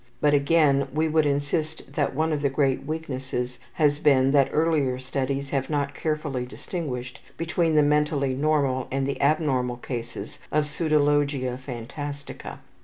But, 0.19 0.33
again, 0.33 0.87
we 0.91 1.07
would 1.07 1.27
insist 1.27 1.93
that 1.93 2.15
one 2.15 2.33
of 2.33 2.41
the 2.41 2.49
great 2.49 2.87
weaknesses 2.87 3.59
has 3.73 3.99
been 3.99 4.31
that 4.31 4.49
earlier 4.51 4.97
studies 4.97 5.51
have 5.51 5.69
not 5.69 5.93
carefully 5.93 6.43
distinguished 6.43 7.21
between 7.37 7.75
the 7.75 7.83
mentally 7.83 8.33
normal 8.33 8.87
and 8.89 9.05
the 9.05 9.21
abnormal 9.21 9.77
cases 9.77 10.39
of 10.51 10.65
pseudologia 10.65 11.55
phantastica. 11.55 12.57